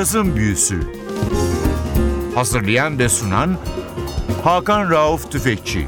[0.00, 0.92] Cazın Büyüsü
[2.34, 3.56] Hazırlayan ve sunan
[4.44, 5.86] Hakan Rauf Tüfekçi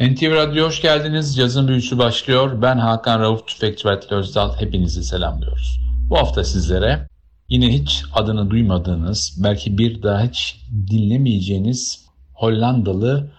[0.00, 1.36] NTV Radyo hoş geldiniz.
[1.36, 2.62] Cazın Büyüsü başlıyor.
[2.62, 4.56] Ben Hakan Rauf Tüfekçi ve Özdal.
[4.56, 5.80] Hepinizi selamlıyoruz.
[6.10, 7.08] Bu hafta sizlere
[7.48, 10.60] yine hiç adını duymadığınız, belki bir daha hiç
[10.90, 13.30] dinlemeyeceğiniz Hollandalı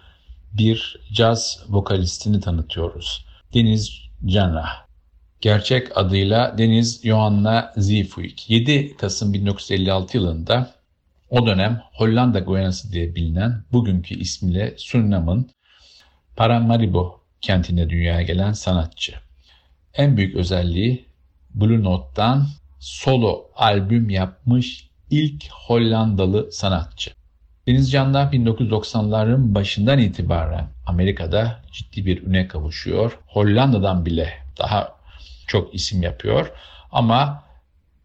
[0.53, 3.25] bir caz vokalistini tanıtıyoruz.
[3.53, 4.82] Deniz Canrah.
[5.43, 8.49] Gerçek adıyla Deniz Johanna Ziefuik.
[8.49, 10.73] 7 Kasım 1956 yılında
[11.29, 15.49] o dönem Hollanda Guyanası diye bilinen bugünkü ismiyle Surinam'ın
[16.35, 19.13] Paramaribo kentinde dünyaya gelen sanatçı.
[19.93, 21.05] En büyük özelliği
[21.53, 22.47] Blue Note'dan
[22.80, 27.11] solo albüm yapmış ilk Hollandalı sanatçı.
[27.67, 33.19] Deniz Can'da 1990'ların başından itibaren Amerika'da ciddi bir üne kavuşuyor.
[33.27, 35.02] Hollanda'dan bile daha
[35.47, 36.52] çok isim yapıyor.
[36.91, 37.44] Ama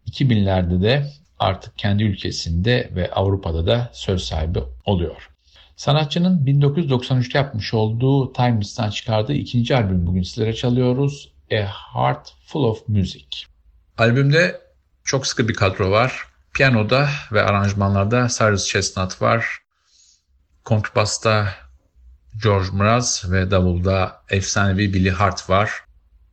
[0.07, 5.29] 2000'lerde de artık kendi ülkesinde ve Avrupa'da da söz sahibi oluyor.
[5.75, 11.31] Sanatçının 1993'te yapmış olduğu Timeless'tan çıkardığı ikinci albüm bugün sizlere çalıyoruz.
[11.51, 13.27] A Heart Full of Music.
[13.97, 14.61] Albümde
[15.03, 16.25] çok sıkı bir kadro var.
[16.53, 19.59] Piyanoda ve aranjmanlarda Cyrus Chestnut var.
[20.63, 21.55] Kontrbasta
[22.43, 25.71] George Mraz ve davulda efsanevi Billy Hart var.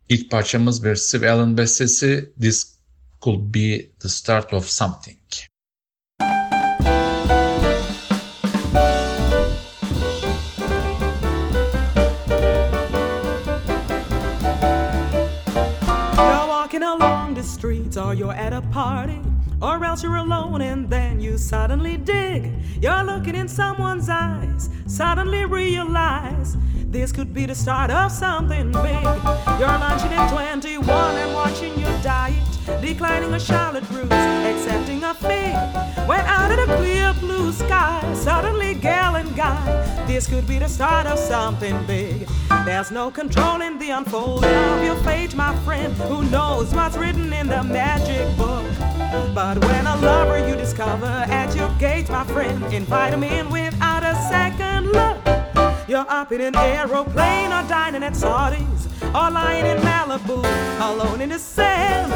[0.09, 2.77] İlk parçamız bir Steve Allen bestesi This
[3.23, 5.19] Could Be The Start Of Something.
[16.19, 19.21] You're walking along the streets or you're at a party
[19.61, 22.53] or else you're alone and then you suddenly dig.
[22.83, 26.57] You're looking in someone's eyes, suddenly realize
[26.91, 29.05] this could be the start of something big.
[29.59, 32.43] You're lunching at 21 and watching your diet,
[32.81, 35.55] declining a Charlotte Russe, accepting a fig.
[36.07, 40.69] When out of the clear blue sky, suddenly gal and guy, this could be the
[40.69, 42.29] start of something big.
[42.65, 45.93] There's no controlling the unfolding of your fate, my friend.
[45.95, 48.65] Who knows what's written in the magic book?
[49.35, 53.66] But when a lover you discover at your gate, my friend, invite him in without
[56.17, 60.39] up in an aeroplane or dining at Saudi's or lying in Malibu
[60.81, 62.11] alone in the sand.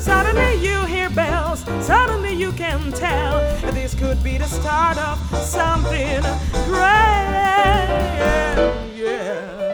[0.00, 3.40] Suddenly you hear bells, suddenly you can tell
[3.72, 6.22] this could be the start of something
[6.66, 7.90] great.
[8.94, 9.69] Yeah,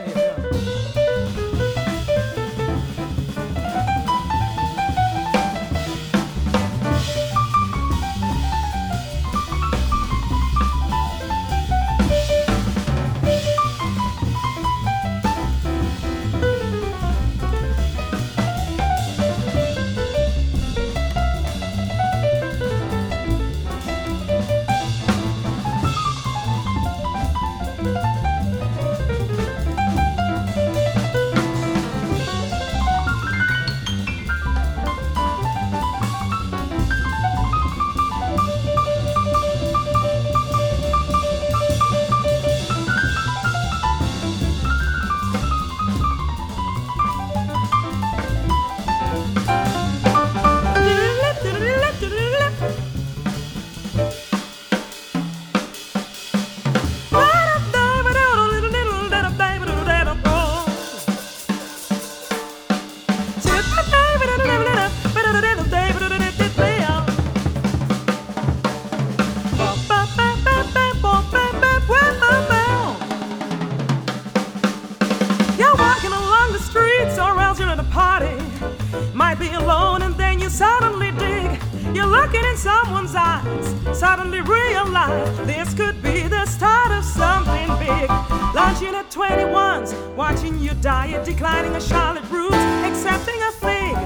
[83.26, 88.08] eyes, suddenly realize this could be the start of something big.
[88.54, 92.54] Lunching at 21s, watching your diet, declining a Charlotte Russe,
[92.88, 93.96] accepting a fig.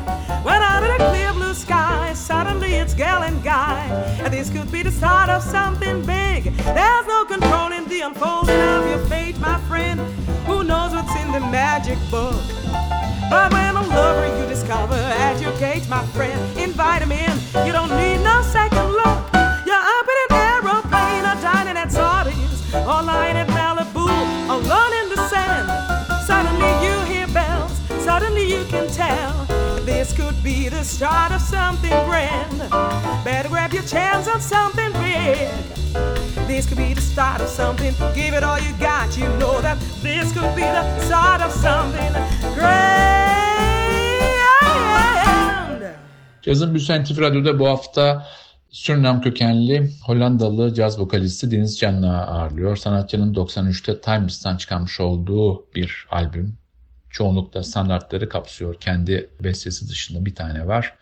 [0.47, 3.83] When out of the clear blue sky, suddenly it's gal and guy.
[4.23, 6.45] And this could be the start of something big.
[6.79, 10.01] There's no controlling the unfolding of your fate, my friend.
[10.47, 12.43] Who knows what's in the magic book?
[13.31, 17.31] But when a lover you discover at your gate, my friend, invite him in.
[17.65, 18.70] You don't need no second
[29.11, 29.47] tell
[29.85, 32.59] this could be the start of something grand.
[33.25, 35.49] Better grab your chance on something big.
[36.47, 37.93] This could be the start of something.
[38.15, 39.09] Give it all you got.
[39.21, 42.13] You know that this could be the start of something
[42.55, 43.31] grand.
[46.43, 48.27] Cazın NTV Radyo'da bu hafta
[48.71, 52.77] Surinam kökenli Hollandalı caz vokalisti Deniz Can'la ağırlıyor.
[52.77, 56.60] Sanatçının 93'te Times'tan çıkarmış olduğu bir albüm.
[57.11, 58.75] Çoğunlukla standartları kapsıyor.
[58.81, 60.95] Kendi bestesi dışında bir tane var.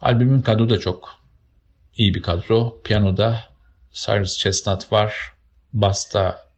[0.00, 1.18] Albümün kadro da çok
[1.96, 2.82] iyi bir kadro.
[2.84, 3.44] Piyanoda
[3.92, 5.32] Cyrus Chestnut var.
[5.72, 6.48] Basta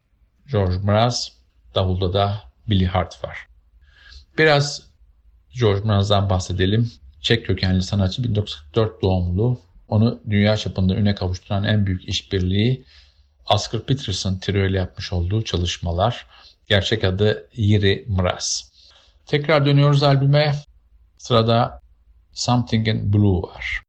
[0.51, 1.31] George Mraz.
[1.75, 3.47] Davulda da Billy Hart var.
[4.37, 4.83] Biraz
[5.59, 6.91] George Mraz'dan bahsedelim.
[7.21, 9.61] Çek kökenli sanatçı 1944 doğumlu.
[9.87, 12.85] Onu dünya çapında üne kavuşturan en büyük işbirliği
[13.49, 16.25] Oscar Peterson trio ile yapmış olduğu çalışmalar.
[16.71, 18.71] Gerçek adı Yiri Mraz.
[19.25, 20.55] Tekrar dönüyoruz albüme.
[21.17, 21.81] Sırada
[22.33, 23.81] Something in Blue var.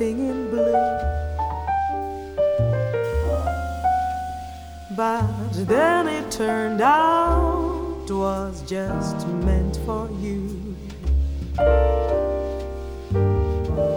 [0.00, 0.72] Something in blue.
[4.96, 10.74] But then it turned out was just meant for you.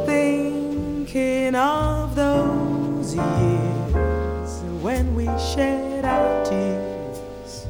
[0.06, 5.26] Thinking of those years when we
[5.56, 7.66] shed our tears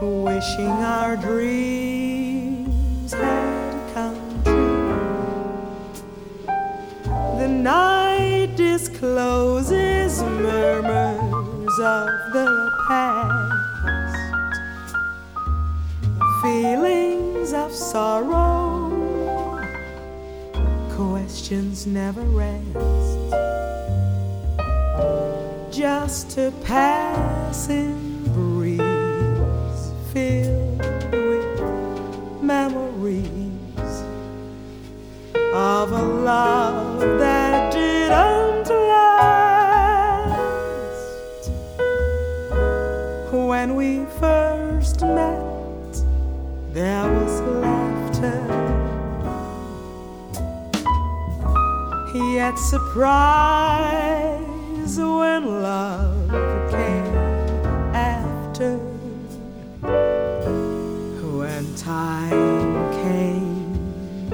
[0.00, 1.93] wishing our dreams
[11.78, 13.72] murmurs of the past,
[16.42, 18.90] feelings of sorrow,
[20.90, 22.74] questions never rest.
[25.70, 27.03] Just to passing
[52.54, 54.18] yet surprise
[54.98, 56.30] when love
[56.70, 57.14] came
[57.94, 58.78] after
[61.36, 64.30] when time came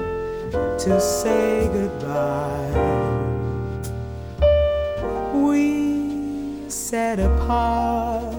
[0.77, 2.71] to say goodbye,
[5.33, 8.33] we set apart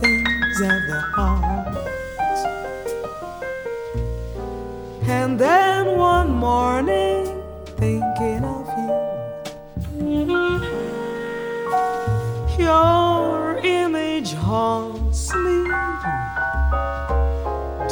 [0.00, 1.76] things of the heart.
[5.08, 7.05] And then one morning,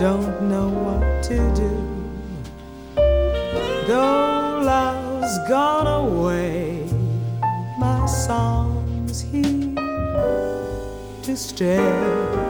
[0.05, 1.73] don't know what to do.
[3.87, 6.87] Though love's gone away,
[7.79, 9.75] my song's here
[11.23, 12.44] to stay.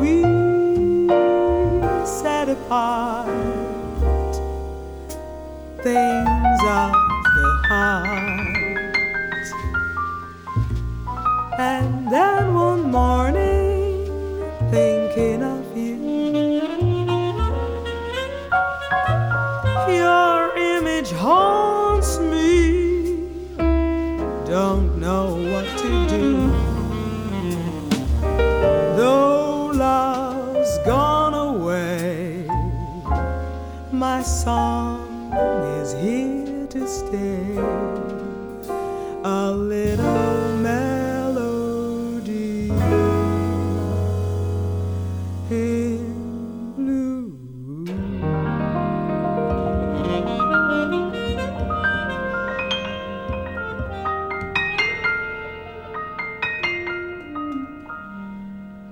[0.00, 0.22] We
[2.06, 3.28] set apart
[5.82, 7.05] things are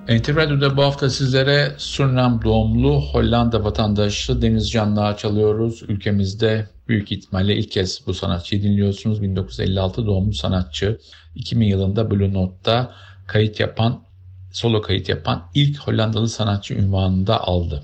[0.09, 5.83] NTV Radyo'da bu hafta sizlere Surinam doğumlu Hollanda vatandaşı Deniz Canlığa çalıyoruz.
[5.87, 9.21] Ülkemizde büyük ihtimalle ilk kez bu sanatçıyı dinliyorsunuz.
[9.21, 10.99] 1956 doğumlu sanatçı.
[11.35, 12.91] 2000 yılında Blue Note'da
[13.27, 14.03] kayıt yapan,
[14.51, 17.83] solo kayıt yapan ilk Hollandalı sanatçı ünvanını da aldı.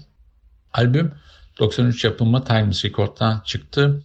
[0.74, 1.12] Albüm
[1.60, 4.02] 93 yapımı Times Record'dan çıktı.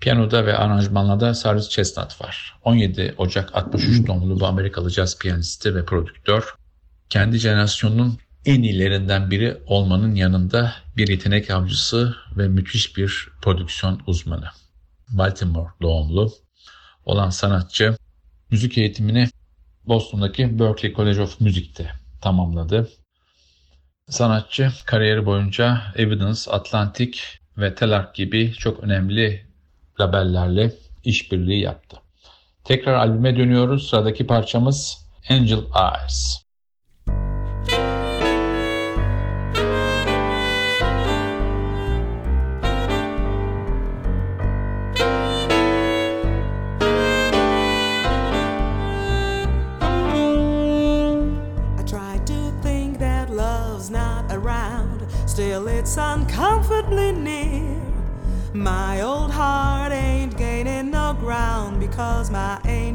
[0.00, 2.54] Piyanoda ve aranjmanlarda Cyrus Chestnut var.
[2.64, 6.54] 17 Ocak 63 doğumlu bu Amerikalı caz piyanisti ve prodüktör
[7.10, 14.48] kendi jenerasyonunun en iyilerinden biri olmanın yanında bir yetenek avcısı ve müthiş bir prodüksiyon uzmanı.
[15.08, 16.32] Baltimore doğumlu
[17.04, 17.96] olan sanatçı
[18.50, 19.28] müzik eğitimini
[19.86, 22.90] Boston'daki Berklee College of Music'te tamamladı.
[24.08, 27.18] Sanatçı kariyeri boyunca Evidence, Atlantic
[27.58, 29.46] ve Telarc gibi çok önemli
[30.00, 30.72] labellerle
[31.04, 31.96] işbirliği yaptı.
[32.64, 33.88] Tekrar albüme dönüyoruz.
[33.88, 36.43] Sıradaki parçamız Angel Eyes.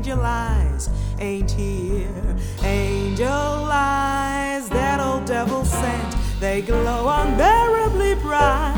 [0.09, 0.89] Angel eyes
[1.19, 2.35] ain't here.
[2.63, 8.75] Angel eyes, that old devil sent, they glow unbearably bright.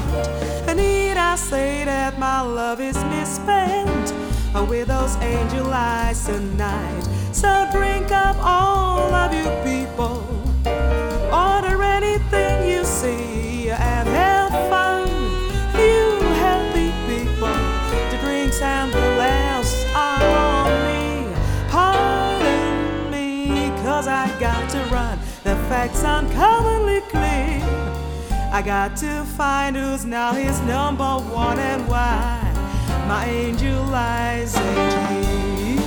[0.68, 4.14] And need I say that my love is misspent
[4.68, 7.04] with those angel eyes tonight?
[7.32, 10.22] So drink up all of you people.
[11.32, 13.41] Order anything you see
[25.82, 27.60] Facts uncommonly clear.
[28.54, 32.40] I got to find who's now his number one and why.
[33.08, 35.82] My angel lies in here.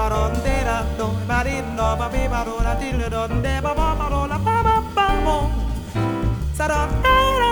[0.00, 0.08] ba
[0.96, 3.54] do ba din do ba bi ba do la ti le don de
[5.24, 5.38] mo
[6.56, 7.49] sa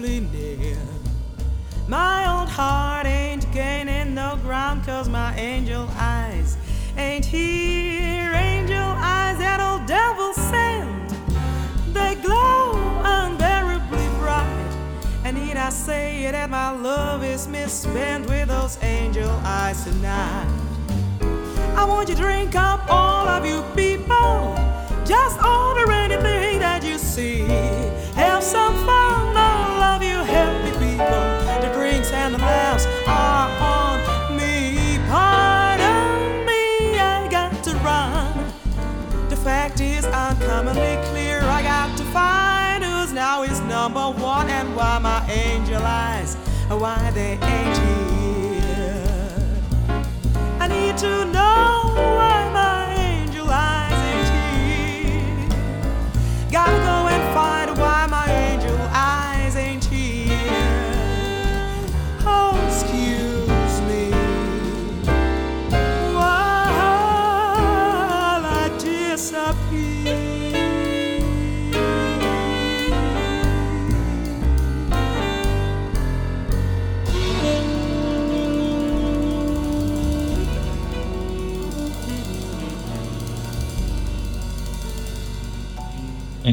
[0.00, 0.76] uncomfortably near.
[1.88, 6.56] My old heart ain't gaining no ground cause my angel eyes
[6.96, 8.32] ain't here.
[8.34, 11.14] Angel eyes that old devil sent,
[11.92, 12.72] they glow
[13.04, 14.76] unbearably bright.
[15.24, 20.46] And need I say it, that my love is misspent with those angel eyes tonight?
[21.76, 24.56] I want you to drink up, all of you people.
[25.04, 27.40] Just order anything that you see.
[28.14, 29.09] Have some fun,
[32.12, 34.98] And the laughs are on me.
[35.08, 38.52] Pardon me, I got to run.
[39.28, 41.40] The fact is, uncommonly clear.
[41.42, 46.34] I got to find who's now is number one and why my angel eyes,
[46.68, 49.06] why they ain't here.
[50.58, 51.39] I need to know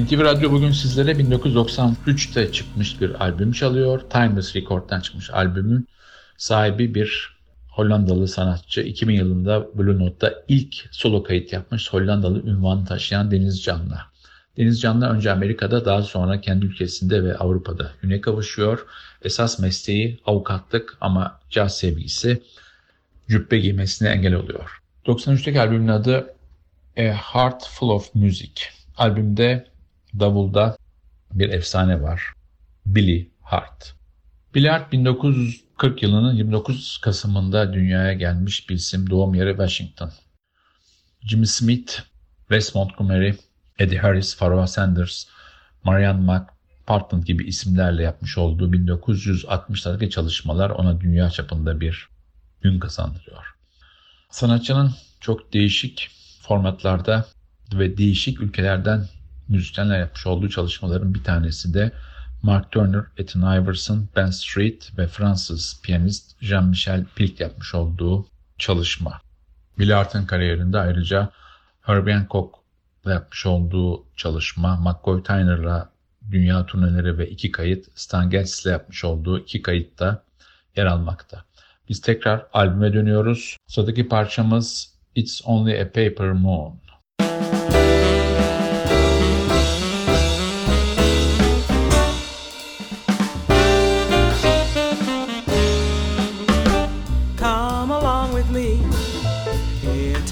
[0.08, 4.02] NTV Radyo bugün sizlere 1993'te çıkmış bir albüm çalıyor.
[4.10, 5.88] Timeless Record'dan çıkmış albümün
[6.38, 7.38] sahibi bir
[7.70, 8.82] Hollandalı sanatçı.
[8.82, 13.98] 2000 yılında Blue Note'da ilk solo kayıt yapmış Hollandalı ünvanı taşıyan Deniz Canlı.
[14.58, 18.86] Deniz Canlı önce Amerika'da daha sonra kendi ülkesinde ve Avrupa'da üne kavuşuyor.
[19.22, 22.43] Esas mesleği avukatlık ama caz sevgisi
[23.30, 24.82] cübbe giymesine engel oluyor.
[25.06, 26.34] 93'teki albümün adı
[26.98, 28.63] A Heart Full of Music.
[28.98, 29.77] Albümde
[30.20, 30.78] davulda
[31.34, 32.34] bir efsane var.
[32.86, 33.93] Billy Hart.
[34.56, 39.10] Billy Hart 1940 yılının 29 Kasım'ında dünyaya gelmiş bir isim.
[39.10, 40.12] Doğum yeri Washington.
[41.22, 42.00] Jimmy Smith,
[42.39, 43.34] Wes Montgomery,
[43.80, 45.26] Eddie Harris, Pharoah Sanders,
[45.84, 52.10] Marianne McPartland gibi isimlerle yapmış olduğu 1960'lardaki çalışmalar ona dünya çapında bir
[52.62, 53.56] gün kazandırıyor.
[54.30, 56.10] Sanatçının çok değişik
[56.41, 57.26] formatlarda
[57.74, 59.08] ve değişik ülkelerden
[59.50, 61.92] müzisyenler yapmış olduğu çalışmaların bir tanesi de
[62.42, 69.22] Mark Turner, Ethan Iverson, Ben Street ve Fransız piyanist Jean-Michel Pilk yapmış olduğu çalışma.
[69.80, 71.30] Billy Hart'ın kariyerinde ayrıca
[71.82, 75.90] Herbie Hancock'la yapmış olduğu çalışma, McCoy Tyner'la
[76.32, 80.24] dünya turneleri ve iki kayıt, Stan Getz'le yapmış olduğu iki kayıt da
[80.76, 81.44] yer almakta.
[81.90, 83.58] Biz tekrar albüme dönüyoruz.
[83.68, 86.80] Sıradaki parçamız It's Only a Paper Moon.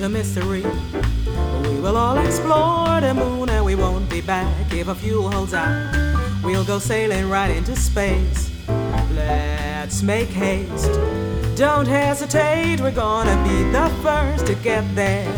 [0.05, 0.63] Into mystery.
[1.69, 5.53] We will all explore the moon and we won't be back if a fuel holds
[5.53, 5.93] out.
[6.43, 8.51] We'll go sailing right into space.
[9.13, 10.91] Let's make haste.
[11.55, 15.33] Don't hesitate, we're gonna be the first to get there.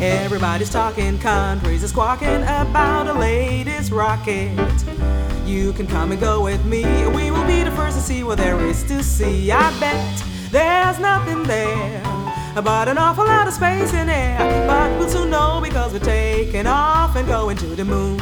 [0.00, 4.52] Everybody's talking, countries are squawking about the latest rocket.
[5.44, 6.84] You can come and go with me.
[7.08, 9.50] We will be the first to see what there is to see.
[9.52, 14.38] I bet there's nothing there but an awful lot of space in air.
[14.66, 18.20] But we'll soon know because we're taking off and going to the moon.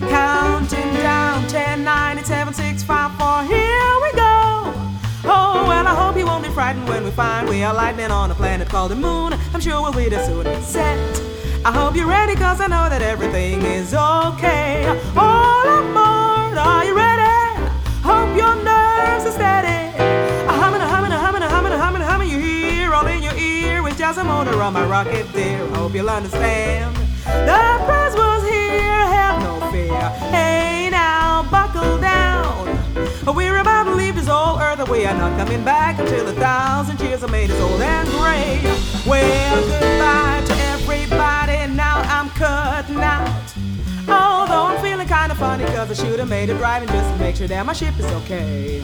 [0.00, 3.42] Counting down 10, 9, 7, 6, 5, 4.
[3.44, 4.72] Here we go.
[5.24, 8.30] Oh, well, I hope you won't be frightened when we find we are lightning on
[8.30, 9.34] a planet called the moon.
[9.52, 11.22] I'm sure we'll be there soon set.
[11.64, 14.86] I hope you're ready, cause I know that everything is okay.
[15.16, 17.70] All aboard, are you ready?
[18.02, 19.77] Hope your nerves are steady.
[24.16, 25.66] A motor on my rocket, dear.
[25.74, 26.96] Hope you'll understand.
[27.24, 30.00] The prize was here, have no fear.
[30.32, 32.78] Hey now, buckle down.
[33.36, 36.32] We're about to leave this old earth, and we are not coming back until a
[36.32, 38.62] thousand years have made us old and gray.
[39.06, 41.74] Well, goodbye to everybody.
[41.74, 43.28] Now I'm cutting out.
[44.08, 47.18] Although I'm feeling kind of funny, cause I should have made it driving just to
[47.18, 48.82] make sure that my ship is okay.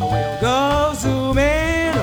[0.00, 1.99] We'll go zooming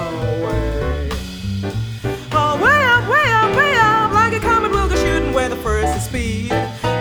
[5.38, 6.50] where the first is speed.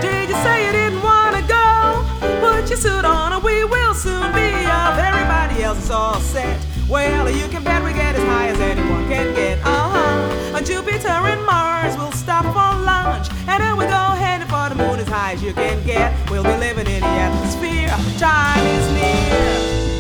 [0.03, 2.05] Did you say you didn't wanna go?
[2.45, 4.99] Put your suit on, and we will soon be up.
[4.99, 6.59] Everybody else is all set.
[6.87, 9.59] Well, you can bet we get as high as anyone can get.
[9.61, 10.57] Uh huh.
[10.57, 14.75] On Jupiter and Mars, we'll stop for lunch, and then we go heading for the
[14.75, 16.13] moon as high as you can get.
[16.31, 19.96] We'll be living in the atmosphere time is near.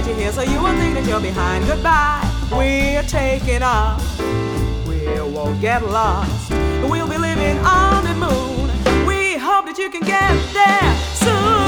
[0.00, 1.66] Will find, we'll let you hear so you won't think that you're behind.
[1.66, 4.20] Goodbye, we're taking off.
[4.88, 6.50] We won't get lost.
[6.90, 8.70] We'll be living on the moon.
[9.06, 11.60] We hope that you can get there soon.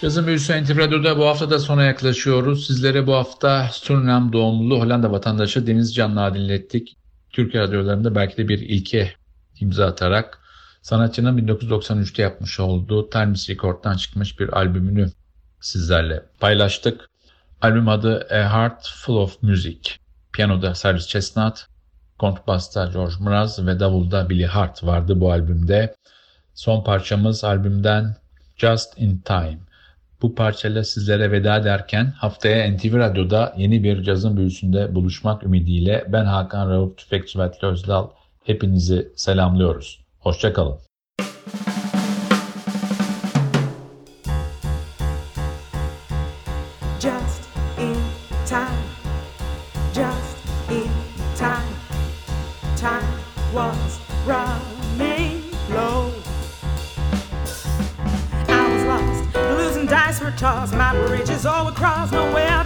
[0.00, 2.66] Cazın Büyüsü NTV Radyo'da bu hafta da sona yaklaşıyoruz.
[2.66, 6.96] Sizlere bu hafta Surinam doğumlu Hollanda vatandaşı Deniz Can'la dinlettik.
[7.30, 9.12] Türkiye radyolarında belki de bir ilke
[9.60, 10.38] imza atarak
[10.82, 15.10] sanatçının 1993'te yapmış olduğu Times Record'dan çıkmış bir albümünü
[15.60, 17.10] sizlerle paylaştık.
[17.62, 19.90] Albüm adı A Heart Full of Music.
[20.32, 21.66] Piyanoda Cyrus Chestnut,
[22.18, 25.94] kontrbasta George Mraz ve davulda Billy Hart vardı bu albümde.
[26.54, 28.16] Son parçamız albümden
[28.56, 29.58] Just in Time.
[30.22, 36.24] Bu parçayla sizlere veda ederken haftaya NTV Radyo'da yeni bir cazın büyüsünde buluşmak ümidiyle ben
[36.24, 38.08] Hakan Rauf Tüfekçi ve Atli Özdal
[38.46, 40.04] hepinizi selamlıyoruz.
[40.18, 40.78] Hoşçakalın.
[47.00, 47.42] just
[47.78, 47.96] in
[61.46, 62.65] all crossed, nowhere